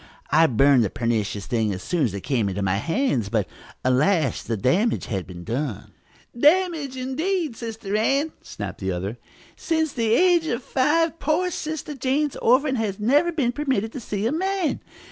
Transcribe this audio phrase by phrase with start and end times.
[0.31, 3.47] I burned the pernicious thing as soon as it came into my hands, but,
[3.85, 5.91] alas, the damage had been done!"
[6.35, 9.19] "Damage, indeed, Sister Ann!" snapped the other.
[9.55, 14.25] "Since the age of five, poor Sister Jane's orphan has never been permitted to see
[14.25, 14.79] a man.